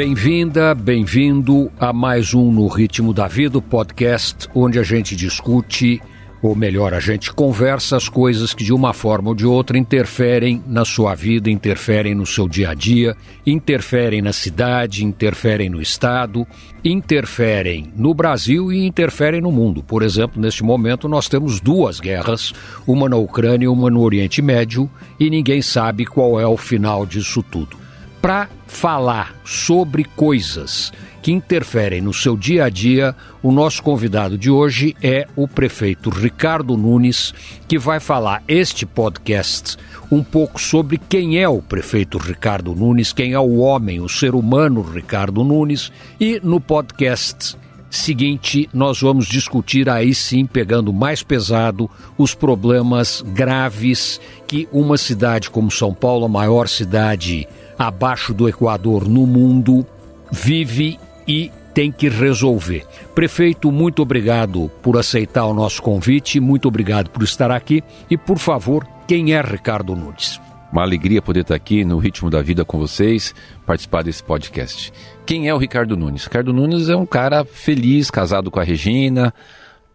[0.00, 6.00] Bem-vinda, bem-vindo a mais um No Ritmo da Vida, o podcast onde a gente discute,
[6.40, 10.64] ou melhor, a gente conversa as coisas que de uma forma ou de outra interferem
[10.66, 13.14] na sua vida, interferem no seu dia a dia,
[13.46, 16.46] interferem na cidade, interferem no estado,
[16.82, 19.82] interferem no Brasil e interferem no mundo.
[19.82, 22.54] Por exemplo, neste momento nós temos duas guerras,
[22.86, 24.88] uma na Ucrânia e uma no Oriente Médio,
[25.20, 27.79] e ninguém sabe qual é o final disso tudo
[28.20, 30.92] para falar sobre coisas
[31.22, 36.08] que interferem no seu dia a dia, o nosso convidado de hoje é o prefeito
[36.08, 37.34] Ricardo Nunes,
[37.68, 39.76] que vai falar este podcast
[40.10, 44.34] um pouco sobre quem é o prefeito Ricardo Nunes, quem é o homem, o ser
[44.34, 47.56] humano Ricardo Nunes, e no podcast
[47.90, 55.50] seguinte nós vamos discutir aí sim, pegando mais pesado, os problemas graves que uma cidade
[55.50, 57.46] como São Paulo, a maior cidade
[57.78, 59.84] abaixo do Equador no mundo,
[60.30, 62.84] vive e tem que resolver.
[63.14, 68.38] Prefeito, muito obrigado por aceitar o nosso convite, muito obrigado por estar aqui e, por
[68.38, 70.40] favor, quem é Ricardo Nunes?
[70.72, 73.34] Uma alegria poder estar aqui no Ritmo da Vida com vocês,
[73.66, 74.92] participar desse podcast.
[75.26, 76.24] Quem é o Ricardo Nunes?
[76.24, 79.34] Ricardo Nunes é um cara feliz, casado com a Regina,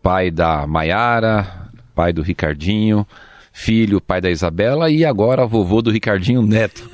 [0.03, 3.07] pai da Maiara, pai do Ricardinho,
[3.53, 6.89] filho, pai da Isabela e agora vovô do Ricardinho Neto.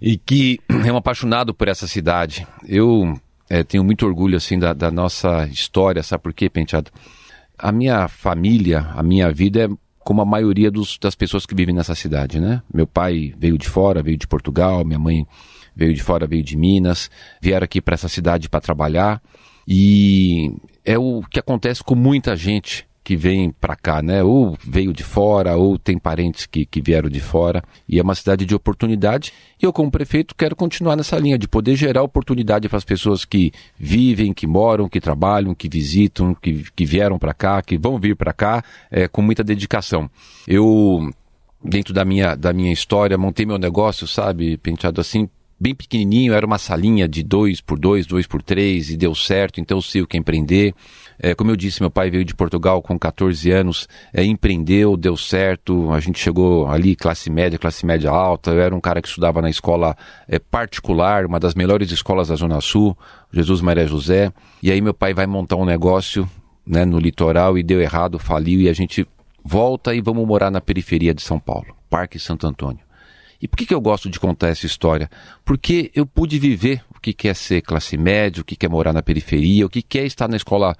[0.00, 2.46] E que é um apaixonado por essa cidade.
[2.68, 6.90] Eu é, tenho muito orgulho assim da, da, nossa história, sabe por quê, Penteado?
[7.58, 9.68] A minha família, a minha vida é
[10.08, 12.62] como a maioria dos, das pessoas que vivem nessa cidade, né?
[12.72, 15.26] Meu pai veio de fora, veio de Portugal, minha mãe
[15.76, 17.10] veio de fora, veio de Minas,
[17.42, 19.20] vieram aqui para essa cidade para trabalhar
[19.68, 20.50] e
[20.82, 24.22] é o que acontece com muita gente que vem para cá, né?
[24.22, 27.64] Ou veio de fora, ou tem parentes que, que vieram de fora.
[27.88, 29.32] E é uma cidade de oportunidade.
[29.58, 33.24] E eu, como prefeito, quero continuar nessa linha de poder gerar oportunidade para as pessoas
[33.24, 37.98] que vivem, que moram, que trabalham, que visitam, que, que vieram para cá, que vão
[37.98, 40.10] vir para cá é, com muita dedicação.
[40.46, 41.10] Eu
[41.64, 45.30] dentro da minha, da minha história, montei meu negócio, sabe, penteado assim,
[45.60, 49.60] bem pequenininho, era uma salinha de dois por dois, dois por três, e deu certo,
[49.60, 50.74] então eu sei o que empreender.
[51.18, 55.16] É, como eu disse, meu pai veio de Portugal com 14 anos, é, empreendeu, deu
[55.16, 59.08] certo, a gente chegou ali, classe média, classe média alta, eu era um cara que
[59.08, 59.96] estudava na escola
[60.28, 62.96] é, particular, uma das melhores escolas da Zona Sul,
[63.32, 64.32] Jesus Maria José,
[64.62, 66.28] e aí meu pai vai montar um negócio
[66.64, 69.06] né, no litoral e deu errado, faliu, e a gente
[69.44, 72.87] volta e vamos morar na periferia de São Paulo, Parque Santo Antônio.
[73.40, 75.08] E por que, que eu gosto de contar essa história?
[75.44, 79.02] Porque eu pude viver o que é ser classe média, o que é morar na
[79.02, 80.76] periferia, o que é estar na escola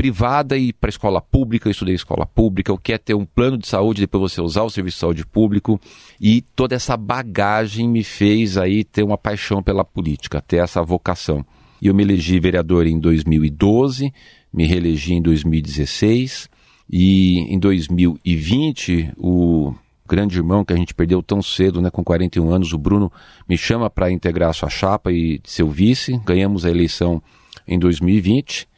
[0.00, 3.58] privada e para escola pública, eu estudei escola pública, o que é ter um plano
[3.58, 5.78] de saúde, depois você usar o serviço de saúde público,
[6.18, 11.44] e toda essa bagagem me fez aí ter uma paixão pela política, ter essa vocação.
[11.82, 14.10] E eu me elegi vereador em 2012,
[14.50, 16.48] me reelegi em 2016,
[16.90, 19.74] e em 2020 o
[20.10, 23.12] grande irmão que a gente perdeu tão cedo, né, com 41 anos, o Bruno
[23.48, 26.20] me chama para integrar a sua chapa e ser o vice.
[26.26, 27.22] Ganhamos a eleição
[27.66, 28.68] em 2020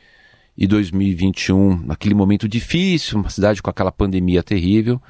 [0.56, 5.00] e 2021, naquele momento difícil, uma cidade com aquela pandemia terrível.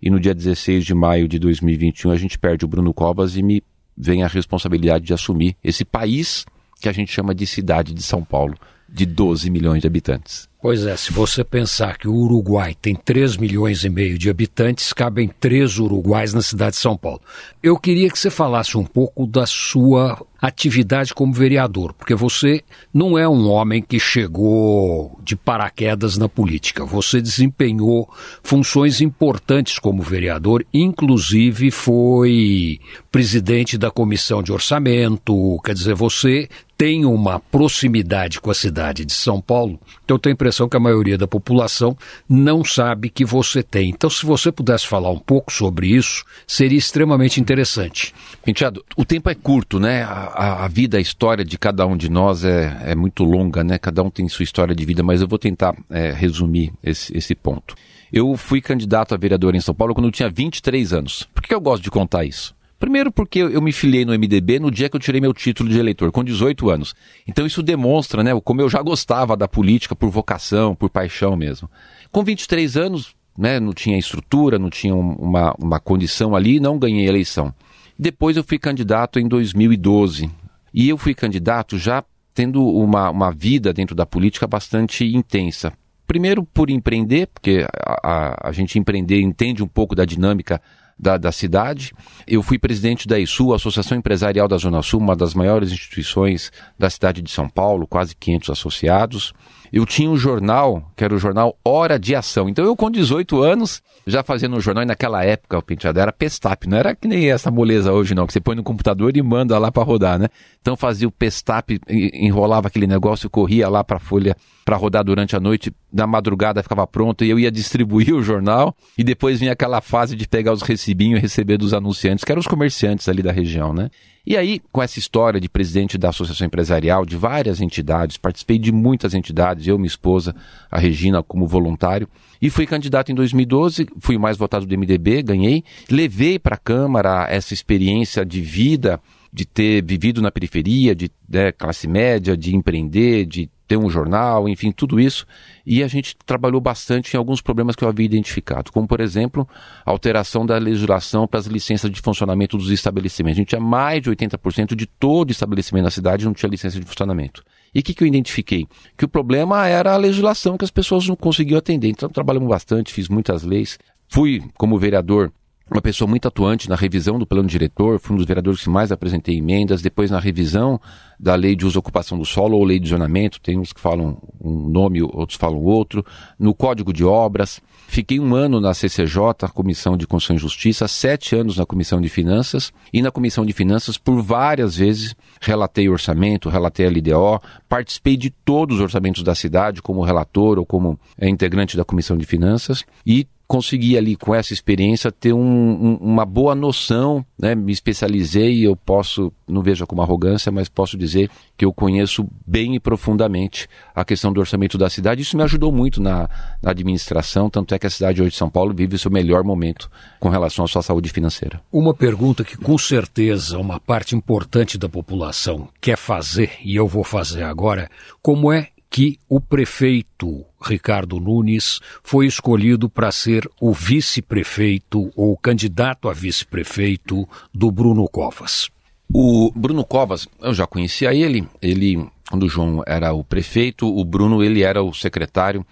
[0.00, 3.42] E no dia 16 de maio de 2021 a gente perde o Bruno Covas e
[3.42, 3.62] me
[3.96, 6.46] vem a responsabilidade de assumir esse país
[6.80, 8.54] que a gente chama de cidade de São Paulo,
[8.88, 10.51] de 12 milhões de habitantes.
[10.62, 14.92] Pois é, se você pensar que o Uruguai tem 3 milhões e meio de habitantes,
[14.92, 17.20] cabem três uruguais na cidade de São Paulo.
[17.60, 22.62] Eu queria que você falasse um pouco da sua atividade como vereador, porque você
[22.92, 26.84] não é um homem que chegou de paraquedas na política.
[26.84, 28.08] Você desempenhou
[28.42, 32.80] funções importantes como vereador, inclusive foi
[33.10, 39.12] presidente da comissão de orçamento, quer dizer, você tem uma proximidade com a cidade de
[39.12, 41.96] São Paulo, então eu tenho a impressão que a maioria da população
[42.28, 43.88] não sabe que você tem.
[43.88, 48.14] Então, se você pudesse falar um pouco sobre isso, seria extremamente interessante.
[48.44, 50.02] Penteado, o tempo é curto, né?
[50.02, 53.78] A, a, vida, a história de cada um de nós é, é, muito longa, né?
[53.78, 57.34] Cada um tem sua história de vida, mas eu vou tentar é, resumir esse, esse
[57.34, 57.74] ponto.
[58.12, 61.26] Eu fui candidato a vereador em São Paulo quando eu tinha 23 anos.
[61.34, 62.54] Por que eu gosto de contar isso?
[62.82, 65.78] Primeiro porque eu me filiei no MDB no dia que eu tirei meu título de
[65.78, 66.96] eleitor, com 18 anos.
[67.28, 71.70] Então isso demonstra, né, como eu já gostava da política por vocação, por paixão mesmo.
[72.10, 77.06] Com 23 anos, né, não tinha estrutura, não tinha uma, uma condição ali, não ganhei
[77.06, 77.54] eleição.
[77.96, 80.28] Depois eu fui candidato em 2012.
[80.74, 82.02] E eu fui candidato já
[82.34, 85.72] tendo uma, uma vida dentro da política bastante intensa.
[86.04, 90.60] Primeiro por empreender, porque a, a, a gente empreender entende um pouco da dinâmica
[91.02, 91.92] da, da cidade.
[92.26, 96.88] Eu fui presidente da ISU, Associação Empresarial da Zona Sul, uma das maiores instituições da
[96.88, 99.34] cidade de São Paulo, quase 500 associados
[99.72, 102.48] eu tinha um jornal, que era o jornal Hora de Ação.
[102.48, 106.12] Então eu com 18 anos, já fazendo um jornal, e naquela época o penteado era
[106.12, 109.22] Pestap, não era que nem essa moleza hoje não, que você põe no computador e
[109.22, 110.28] manda lá para rodar, né?
[110.60, 115.34] Então fazia o Pestap, enrolava aquele negócio, corria lá para a folha para rodar durante
[115.34, 119.52] a noite, na madrugada ficava pronto e eu ia distribuir o jornal e depois vinha
[119.52, 123.22] aquela fase de pegar os recibinhos e receber dos anunciantes, que eram os comerciantes ali
[123.22, 123.90] da região, né?
[124.24, 128.70] E aí, com essa história de presidente da Associação Empresarial, de várias entidades, participei de
[128.70, 130.34] muitas entidades, eu, minha esposa,
[130.70, 132.08] a Regina, como voluntário,
[132.40, 136.58] e fui candidato em 2012, fui o mais votado do MDB, ganhei, levei para a
[136.58, 139.00] Câmara essa experiência de vida,
[139.32, 144.46] de ter vivido na periferia, de né, classe média, de empreender, de ter um jornal,
[144.46, 145.26] enfim, tudo isso.
[145.64, 149.48] E a gente trabalhou bastante em alguns problemas que eu havia identificado, como, por exemplo,
[149.86, 153.38] a alteração da legislação para as licenças de funcionamento dos estabelecimentos.
[153.38, 156.84] A gente tinha mais de 80% de todo estabelecimento na cidade não tinha licença de
[156.84, 157.42] funcionamento.
[157.74, 158.66] E o que, que eu identifiquei?
[158.96, 161.88] Que o problema era a legislação que as pessoas não conseguiam atender.
[161.88, 163.78] Então, trabalhamos bastante, fiz muitas leis.
[164.08, 165.32] Fui, como vereador,
[165.70, 168.92] uma pessoa muito atuante na revisão do plano diretor, fui um dos vereadores que mais
[168.92, 170.80] apresentei emendas, depois na revisão
[171.18, 173.80] da lei de uso e ocupação do solo ou lei de zonamento, tem uns que
[173.80, 176.04] falam um nome, outros falam outro,
[176.36, 177.60] no código de obras.
[177.86, 182.08] Fiquei um ano na CCJ, Comissão de Constituição e Justiça, sete anos na Comissão de
[182.08, 188.16] Finanças, e na Comissão de Finanças, por várias vezes, relatei orçamento, relatei a LDO, participei
[188.16, 192.26] de todos os orçamentos da cidade como relator ou como é, integrante da Comissão de
[192.26, 197.54] Finanças, e consegui ali com essa experiência ter um, um, uma boa noção, né?
[197.54, 202.26] me especializei e eu posso, não vejo como arrogância, mas posso dizer que eu conheço
[202.46, 205.20] bem e profundamente a questão do orçamento da cidade.
[205.20, 206.30] Isso me ajudou muito na,
[206.62, 209.44] na administração, tanto é que a cidade hoje de São Paulo vive o seu melhor
[209.44, 211.60] momento com relação à sua saúde financeira.
[211.70, 217.04] Uma pergunta que com certeza uma parte importante da população quer fazer, e eu vou
[217.04, 217.90] fazer agora,
[218.22, 226.08] como é que o prefeito Ricardo Nunes foi escolhido para ser o vice-prefeito ou candidato
[226.08, 228.70] a vice-prefeito do Bruno Covas.
[229.12, 234.04] O Bruno Covas, eu já conhecia ele, ele quando o João era o prefeito, o
[234.04, 235.66] Bruno ele era o secretário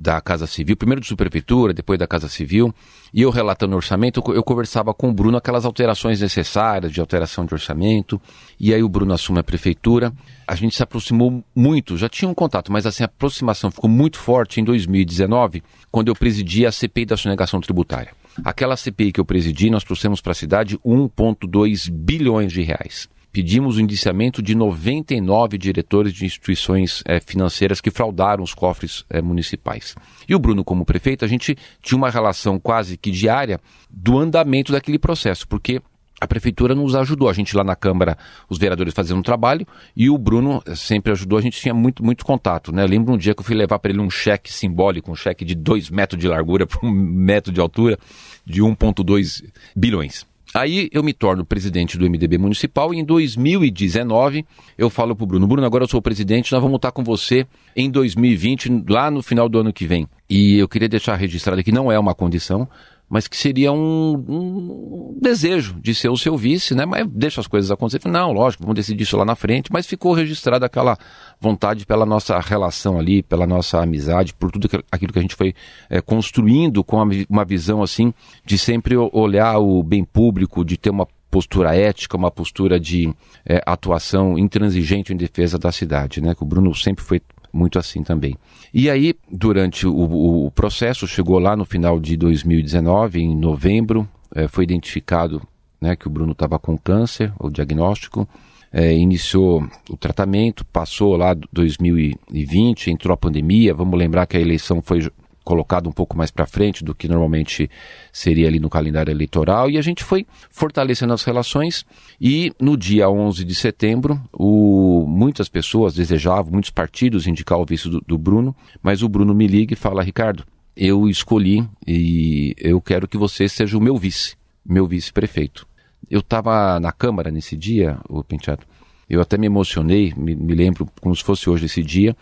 [0.00, 2.74] da Casa Civil, primeiro de subprefeitura, depois da Casa Civil,
[3.12, 7.44] e eu relatando o orçamento, eu conversava com o Bruno aquelas alterações necessárias de alteração
[7.44, 8.18] de orçamento,
[8.58, 10.10] e aí o Bruno assume a prefeitura,
[10.48, 14.16] a gente se aproximou muito, já tinha um contato, mas assim, a aproximação ficou muito
[14.16, 18.12] forte em 2019, quando eu presidi a CPI da sonegação tributária.
[18.42, 23.76] Aquela CPI que eu presidi, nós trouxemos para a cidade 1,2 bilhões de reais pedimos
[23.76, 29.94] o indiciamento de 99 diretores de instituições é, financeiras que fraudaram os cofres é, municipais.
[30.28, 34.72] E o Bruno, como prefeito, a gente tinha uma relação quase que diária do andamento
[34.72, 35.80] daquele processo, porque
[36.20, 37.28] a prefeitura nos ajudou.
[37.28, 38.18] A gente lá na Câmara,
[38.48, 39.66] os vereadores fazendo um trabalho,
[39.96, 42.70] e o Bruno sempre ajudou, a gente tinha muito, muito contato.
[42.70, 42.82] Né?
[42.82, 45.44] Eu lembro um dia que eu fui levar para ele um cheque simbólico, um cheque
[45.44, 47.98] de 2 metros de largura por um metro de altura,
[48.44, 49.44] de 1,2
[49.74, 50.26] bilhões.
[50.52, 54.44] Aí eu me torno presidente do MDB municipal e em 2019
[54.76, 57.46] eu falo pro Bruno, Bruno, agora eu sou o presidente, nós vamos estar com você
[57.76, 60.08] em 2020, lá no final do ano que vem.
[60.28, 62.68] E eu queria deixar registrado que não é uma condição,
[63.10, 66.86] mas que seria um, um, desejo de ser o seu vice, né?
[66.86, 68.12] Mas deixa as coisas acontecerem.
[68.12, 70.96] Não, lógico, vamos decidir isso lá na frente, mas ficou registrada aquela
[71.40, 75.52] vontade pela nossa relação ali, pela nossa amizade, por tudo aquilo que a gente foi
[75.90, 78.14] é, construindo com uma visão assim
[78.44, 83.12] de sempre olhar o bem público, de ter uma postura ética, uma postura de
[83.44, 86.32] é, atuação intransigente em defesa da cidade, né?
[86.32, 87.20] Que o Bruno sempre foi
[87.52, 88.36] muito assim também.
[88.72, 94.46] E aí, durante o, o processo, chegou lá no final de 2019, em novembro, é,
[94.46, 95.42] foi identificado
[95.80, 98.28] né, que o Bruno estava com câncer, o diagnóstico,
[98.72, 104.80] é, iniciou o tratamento, passou lá 2020, entrou a pandemia, vamos lembrar que a eleição
[104.80, 105.10] foi
[105.44, 107.70] colocado um pouco mais para frente do que normalmente
[108.12, 111.84] seria ali no calendário eleitoral e a gente foi fortalecendo as relações
[112.20, 117.88] e no dia 11 de setembro o, muitas pessoas desejavam, muitos partidos indicar o vice
[117.88, 120.44] do, do Bruno, mas o Bruno me liga e fala, Ricardo,
[120.76, 125.66] eu escolhi e eu quero que você seja o meu vice, meu vice-prefeito.
[126.10, 128.64] Eu estava na Câmara nesse dia, o Penteado,
[129.08, 132.16] eu até me emocionei, me, me lembro como se fosse hoje esse dia,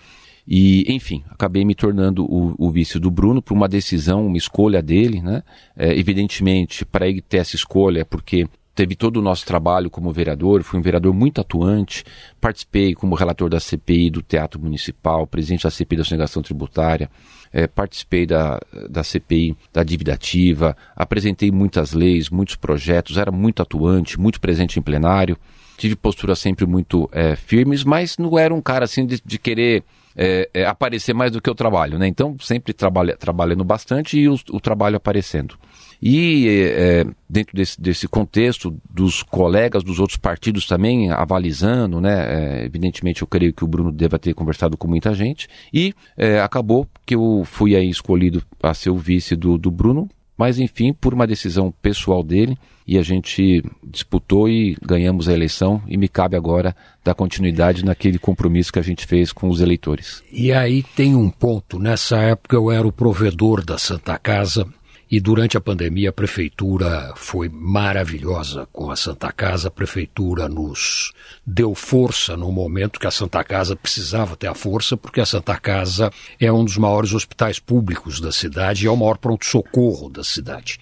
[0.51, 4.81] e, enfim, acabei me tornando o, o vice do Bruno por uma decisão, uma escolha
[4.81, 5.43] dele, né?
[5.77, 10.11] É, evidentemente, para ele ter essa escolha, é porque teve todo o nosso trabalho como
[10.11, 12.03] vereador, fui um vereador muito atuante,
[12.41, 17.11] participei como relator da CPI do Teatro Municipal, presidente da CPI da Sonegação Tributária,
[17.53, 23.61] é, participei da, da CPI, da dívida ativa, apresentei muitas leis, muitos projetos, era muito
[23.61, 25.37] atuante, muito presente em plenário,
[25.77, 29.85] tive postura sempre muito é, firmes, mas não era um cara assim de, de querer
[30.17, 32.07] é, é, aparecer mais do que o trabalho, né?
[32.07, 35.57] Então sempre trabalha, trabalhando bastante e o, o trabalho aparecendo.
[36.01, 42.61] E é, dentro desse, desse, contexto, dos colegas dos outros partidos também avalizando, né?
[42.61, 45.49] É, evidentemente, eu creio que o Bruno deva ter conversado com muita gente.
[45.73, 50.09] E é, acabou que eu fui aí escolhido a ser o vice do, do Bruno,
[50.39, 55.83] mas enfim, por uma decisão pessoal dele, e a gente disputou e ganhamos a eleição,
[55.87, 60.23] e me cabe agora dar continuidade naquele compromisso que a gente fez com os eleitores.
[60.33, 64.67] E aí tem um ponto, nessa época eu era o provedor da Santa Casa,
[65.11, 69.69] e durante a pandemia, a prefeitura foi maravilhosa com a Santa Casa.
[69.69, 71.13] A prefeitura nos
[71.47, 75.57] deu força no momento que a Santa Casa precisava ter a força, porque a Santa
[75.59, 80.23] Casa é um dos maiores hospitais públicos da cidade e é o maior pronto-socorro da
[80.23, 80.79] cidade.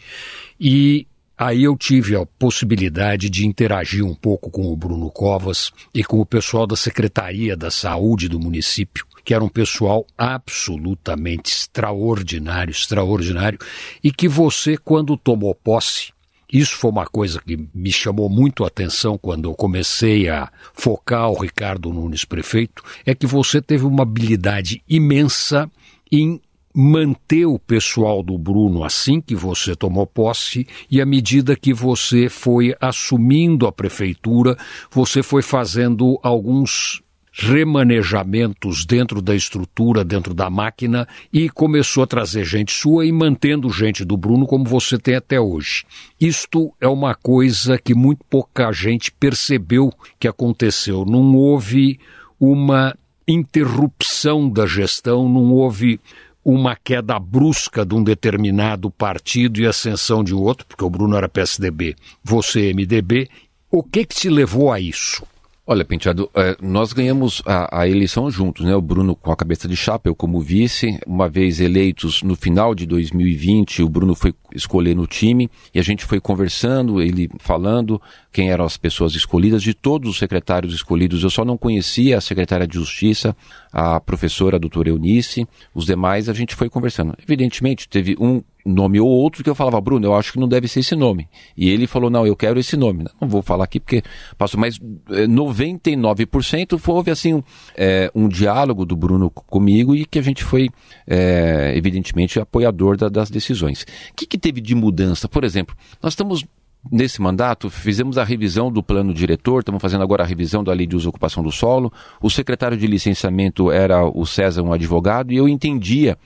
[0.58, 1.06] E
[1.38, 6.18] Aí eu tive a possibilidade de interagir um pouco com o Bruno Covas e com
[6.18, 13.58] o pessoal da Secretaria da Saúde do município que era um pessoal absolutamente extraordinário, extraordinário,
[14.02, 16.12] e que você, quando tomou posse,
[16.50, 21.28] isso foi uma coisa que me chamou muito a atenção quando eu comecei a focar
[21.28, 25.68] o Ricardo Nunes prefeito, é que você teve uma habilidade imensa
[26.10, 26.40] em
[26.72, 32.28] manter o pessoal do Bruno assim que você tomou posse e à medida que você
[32.28, 34.56] foi assumindo a prefeitura,
[34.88, 37.02] você foi fazendo alguns
[37.38, 43.68] remanejamentos dentro da estrutura, dentro da máquina e começou a trazer gente sua e mantendo
[43.68, 45.84] gente do Bruno como você tem até hoje.
[46.18, 51.04] Isto é uma coisa que muito pouca gente percebeu que aconteceu.
[51.04, 52.00] Não houve
[52.40, 52.96] uma
[53.28, 56.00] interrupção da gestão, não houve
[56.42, 61.28] uma queda brusca de um determinado partido e ascensão de outro, porque o Bruno era
[61.28, 63.28] PSDB, você MDB.
[63.70, 65.26] O que que te levou a isso?
[65.68, 68.76] Olha, Penteado, é, nós ganhamos a, a, eleição juntos, né?
[68.76, 70.96] O Bruno com a cabeça de chapa, eu como vice.
[71.04, 75.82] Uma vez eleitos no final de 2020, o Bruno foi escolher no time e a
[75.82, 78.00] gente foi conversando, ele falando
[78.32, 81.22] quem eram as pessoas escolhidas, de todos os secretários escolhidos.
[81.22, 83.36] Eu só não conhecia a secretária de Justiça,
[83.72, 87.14] a professora a doutora Eunice, os demais a gente foi conversando.
[87.22, 90.66] Evidentemente, teve um nome ou outro que eu falava, Bruno, eu acho que não deve
[90.66, 91.28] ser esse nome.
[91.56, 93.04] E ele falou, não, eu quero esse nome.
[93.20, 94.02] Não vou falar aqui porque
[94.36, 97.42] passou, mas 99% eh, houve assim um,
[97.76, 100.68] é, um diálogo do Bruno comigo e que a gente foi,
[101.06, 103.82] é, evidentemente, apoiador da, das decisões.
[103.82, 105.28] O que, que teve de mudança?
[105.28, 106.44] Por exemplo, nós estamos
[106.92, 110.86] nesse mandato, fizemos a revisão do plano diretor, estamos fazendo agora a revisão da lei
[110.86, 111.92] de uso e ocupação do solo.
[112.22, 116.16] O secretário de licenciamento era o César, um advogado, e eu entendia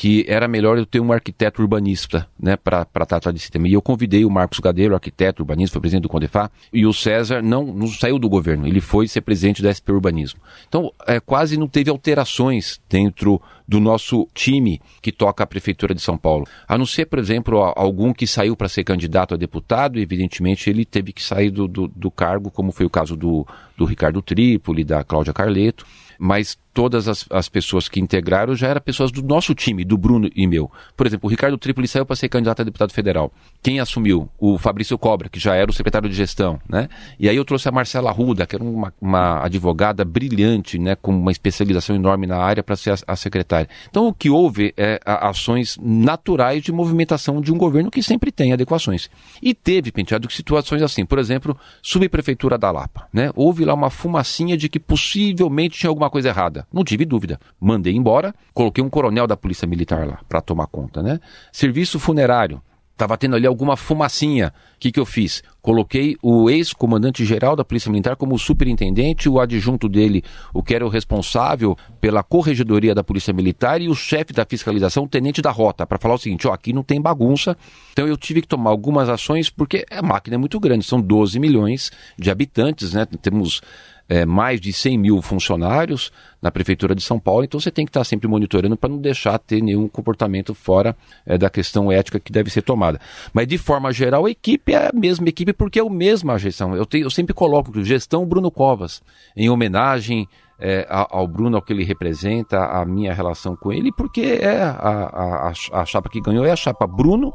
[0.00, 3.68] que era melhor eu ter um arquiteto urbanista, né, para tratar desse tema.
[3.68, 7.42] E eu convidei o Marcos Gadeiro, arquiteto urbanista, foi presidente do Condefá, e o César
[7.42, 10.40] não, não saiu do governo, ele foi ser presidente da SP Urbanismo.
[10.66, 16.00] Então, é, quase não teve alterações dentro do nosso time que toca a Prefeitura de
[16.00, 16.46] São Paulo.
[16.66, 20.86] A não ser, por exemplo, algum que saiu para ser candidato a deputado, evidentemente ele
[20.86, 24.82] teve que sair do, do, do cargo, como foi o caso do, do Ricardo Trípoli,
[24.82, 25.84] da Cláudia Carleto
[26.20, 30.30] mas todas as, as, pessoas que integraram já eram pessoas do nosso time, do Bruno
[30.36, 30.70] e meu.
[30.96, 33.32] Por exemplo, o Ricardo Tripoli saiu para ser candidato a deputado federal.
[33.62, 34.28] Quem assumiu?
[34.38, 36.88] O Fabrício Cobra, que já era o secretário de gestão, né?
[37.18, 41.10] E aí eu trouxe a Marcela Ruda, que era uma, uma advogada brilhante, né, com
[41.10, 43.68] uma especialização enorme na área para ser a, a, secretária.
[43.88, 48.52] Então o que houve é ações naturais de movimentação de um governo que sempre tem
[48.52, 49.10] adequações.
[49.42, 53.30] E teve, penteado, situações assim, por exemplo, subprefeitura da Lapa, né?
[53.34, 56.66] Houve lá uma fumacinha de que possivelmente tinha alguma coisa errada.
[56.72, 57.38] Não tive dúvida.
[57.60, 61.20] Mandei embora, coloquei um coronel da Polícia Militar lá para tomar conta, né?
[61.52, 62.62] Serviço funerário.
[63.00, 64.52] Estava tendo ali alguma fumacinha.
[64.76, 65.42] O que, que eu fiz?
[65.62, 70.88] Coloquei o ex-comandante-geral da Polícia Militar como superintendente, o adjunto dele, o que era o
[70.90, 75.86] responsável pela corregedoria da Polícia Militar, e o chefe da fiscalização, o tenente da rota,
[75.86, 77.56] para falar o seguinte: ó, aqui não tem bagunça.
[77.90, 81.40] Então eu tive que tomar algumas ações, porque a máquina é muito grande, são 12
[81.40, 83.06] milhões de habitantes, né?
[83.22, 83.62] Temos
[84.10, 86.10] é, mais de 100 mil funcionários
[86.42, 89.38] na Prefeitura de São Paulo, então você tem que estar sempre monitorando para não deixar
[89.38, 93.00] ter nenhum comportamento fora é, da questão ética que deve ser tomada.
[93.32, 96.74] Mas de forma geral, a equipe é a mesma equipe porque é a mesma gestão.
[96.74, 99.00] Eu, tenho, eu sempre coloco gestão Bruno Covas,
[99.36, 100.26] em homenagem
[100.58, 105.52] é, ao Bruno, ao que ele representa, a minha relação com ele, porque é a,
[105.52, 107.32] a, a, chapa que ganhou é a chapa Bruno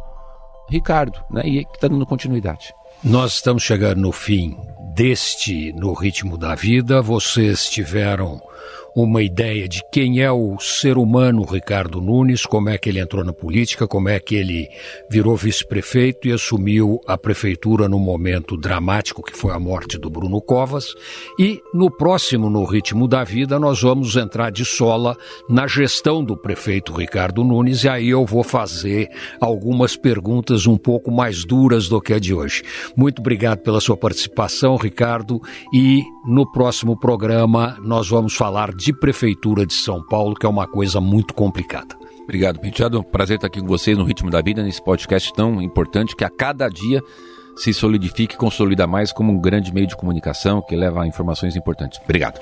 [0.70, 1.42] Ricardo, né?
[1.46, 2.74] E que está dando continuidade.
[3.02, 4.58] Nós estamos chegando no fim
[4.96, 7.02] deste No Ritmo da Vida.
[7.02, 8.42] Vocês tiveram
[8.96, 13.26] uma ideia de quem é o ser humano Ricardo Nunes, como é que ele entrou
[13.26, 14.70] na política, como é que ele
[15.10, 20.42] virou vice-prefeito e assumiu a prefeitura no momento dramático que foi a morte do Bruno
[20.42, 20.94] Covas.
[21.38, 25.18] E no próximo, no ritmo da vida, nós vamos entrar de sola
[25.50, 29.10] na gestão do prefeito Ricardo Nunes e aí eu vou fazer
[29.42, 32.64] algumas perguntas um pouco mais duras do que a de hoje.
[32.96, 35.42] Muito obrigado pela sua participação, Ricardo,
[35.74, 40.66] e no próximo programa nós vamos falar de Prefeitura de São Paulo, que é uma
[40.66, 41.96] coisa muito complicada.
[42.24, 43.04] Obrigado, Penteado.
[43.04, 46.30] Prazer estar aqui com vocês no Ritmo da Vida, nesse podcast tão importante que a
[46.30, 47.02] cada dia
[47.56, 51.56] se solidifique e consolida mais como um grande meio de comunicação que leva a informações
[51.56, 52.00] importantes.
[52.04, 52.40] Obrigado.